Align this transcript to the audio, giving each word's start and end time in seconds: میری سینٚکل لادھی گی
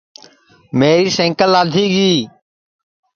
میری 0.77 1.09
سینٚکل 1.17 1.49
لادھی 1.53 1.85
گی 1.93 2.11